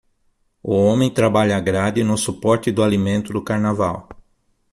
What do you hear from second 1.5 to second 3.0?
a grade no suporte do